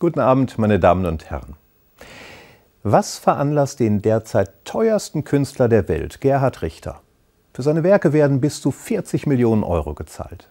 [0.00, 1.56] Guten Abend, meine Damen und Herren.
[2.82, 7.02] Was veranlasst den derzeit teuersten Künstler der Welt, Gerhard Richter?
[7.52, 10.48] Für seine Werke werden bis zu 40 Millionen Euro gezahlt.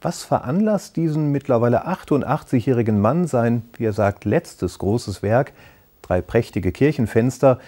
[0.00, 5.52] Was veranlasst diesen mittlerweile 88-jährigen Mann sein, wie er sagt, letztes großes Werk,
[6.00, 7.58] drei prächtige Kirchenfenster,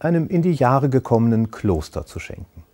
[0.00, 2.64] einem in die Jahre gekommenen Kloster zu schenken?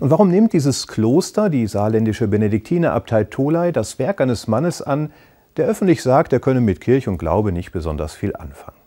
[0.00, 5.12] Und warum nimmt dieses Kloster, die saarländische Benediktinerabtei Tholey, das Werk eines Mannes an,
[5.56, 8.78] der öffentlich sagt, er könne mit Kirche und Glaube nicht besonders viel anfangen.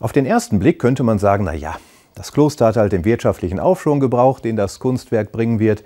[0.00, 1.76] Auf den ersten Blick könnte man sagen, na ja,
[2.14, 5.84] das Kloster hat halt den wirtschaftlichen Aufschwung gebraucht, den das Kunstwerk bringen wird,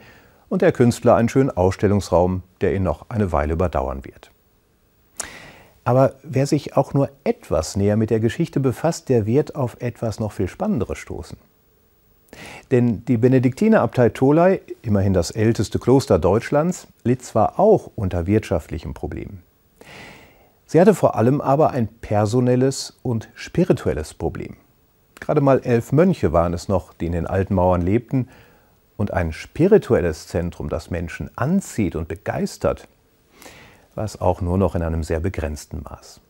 [0.49, 4.31] und der Künstler einen schönen Ausstellungsraum, der ihn noch eine Weile überdauern wird.
[5.85, 10.21] Aber wer sich auch nur etwas näher mit der Geschichte befasst, der wird auf etwas
[10.21, 11.39] noch viel Spannenderes stoßen.
[12.71, 19.43] Denn die Benediktinerabtei Tholey, immerhin das älteste Kloster Deutschlands, litt zwar auch unter wirtschaftlichen Problemen.
[20.67, 24.57] Sie hatte vor allem aber ein personelles und spirituelles Problem.
[25.19, 28.29] Gerade mal elf Mönche waren es noch, die in den alten Mauern lebten,
[28.99, 32.89] und ein spirituelles Zentrum, das Menschen anzieht und begeistert,
[33.95, 36.21] war es auch nur noch in einem sehr begrenzten Maß.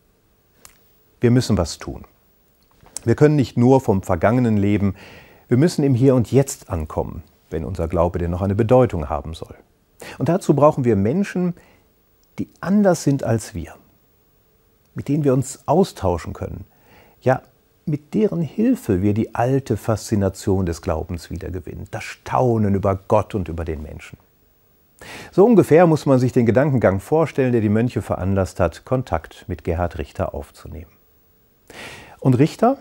[1.21, 2.05] Wir müssen was tun.
[3.05, 4.95] Wir können nicht nur vom vergangenen leben,
[5.49, 9.35] wir müssen im Hier und Jetzt ankommen, wenn unser Glaube denn noch eine Bedeutung haben
[9.35, 9.55] soll.
[10.19, 11.55] Und dazu brauchen wir Menschen,
[12.39, 13.75] die anders sind als wir,
[14.95, 16.65] mit denen wir uns austauschen können,
[17.21, 17.43] ja,
[17.85, 23.49] mit deren Hilfe wir die alte Faszination des Glaubens wiedergewinnen, das Staunen über Gott und
[23.49, 24.19] über den Menschen.
[25.33, 29.65] So ungefähr muss man sich den Gedankengang vorstellen, der die Mönche veranlasst hat, Kontakt mit
[29.65, 30.91] Gerhard Richter aufzunehmen.
[32.21, 32.79] Und Richter,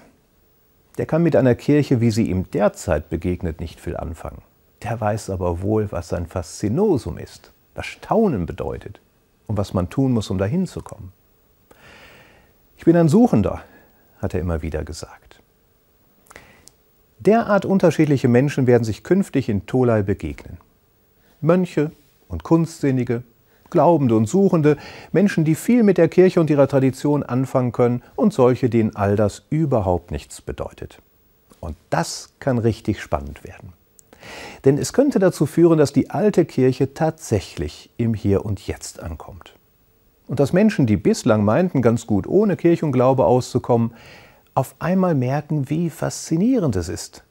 [0.97, 4.41] der kann mit einer Kirche, wie sie ihm derzeit begegnet, nicht viel anfangen.
[4.83, 8.99] Der weiß aber wohl, was sein Faszinosum ist, was Staunen bedeutet
[9.47, 11.11] und was man tun muss, um dahin zu kommen.
[12.77, 13.61] Ich bin ein Suchender,
[14.21, 15.41] hat er immer wieder gesagt.
[17.19, 20.57] Derart unterschiedliche Menschen werden sich künftig in Tolai begegnen.
[21.41, 21.91] Mönche
[22.27, 23.23] und Kunstsinnige,
[23.69, 24.77] Glaubende und Suchende,
[25.11, 29.15] Menschen, die viel mit der Kirche und ihrer Tradition anfangen können und solche, denen all
[29.15, 30.99] das überhaupt nichts bedeutet.
[31.59, 33.73] Und das kann richtig spannend werden.
[34.65, 39.53] Denn es könnte dazu führen, dass die alte Kirche tatsächlich im Hier und Jetzt ankommt.
[40.27, 43.93] Und dass Menschen, die bislang meinten, ganz gut ohne Kirche und Glaube auszukommen,
[44.53, 47.23] auf einmal merken, wie faszinierend es ist,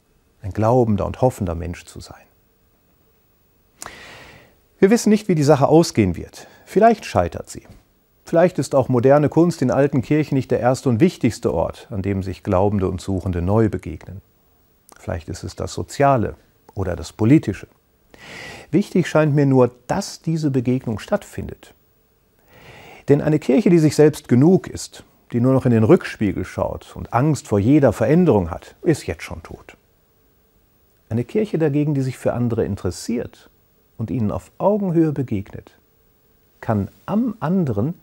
[0.43, 2.15] ein glaubender und hoffender Mensch zu sein.
[4.79, 6.49] Wir wissen nicht, wie die Sache ausgehen wird.
[6.67, 7.63] Vielleicht scheitert sie.
[8.27, 12.03] Vielleicht ist auch moderne Kunst in alten Kirchen nicht der erste und wichtigste Ort, an
[12.03, 14.21] dem sich Glaubende und Suchende neu begegnen.
[14.99, 16.35] Vielleicht ist es das Soziale
[16.75, 17.69] oder das Politische.
[18.71, 21.73] Wichtig scheint mir nur, dass diese Begegnung stattfindet.
[23.09, 26.95] Denn eine Kirche, die sich selbst genug ist, die nur noch in den Rückspiegel schaut
[26.97, 29.77] und Angst vor jeder Veränderung hat, ist jetzt schon tot.
[31.09, 33.49] Eine Kirche dagegen, die sich für andere interessiert
[33.99, 35.79] und ihnen auf Augenhöhe begegnet,
[36.61, 37.95] kann am anderen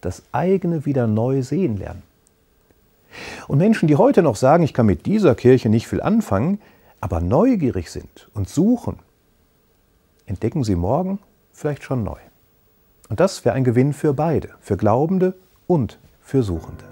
[0.00, 2.02] das eigene wieder neu sehen lernen.
[3.48, 6.60] Und Menschen, die heute noch sagen, ich kann mit dieser Kirche nicht viel anfangen,
[7.00, 8.98] aber neugierig sind und suchen,
[10.26, 11.18] entdecken sie morgen
[11.52, 12.18] vielleicht schon neu.
[13.08, 15.34] Und das wäre ein Gewinn für beide, für Glaubende
[15.66, 16.91] und für Suchende.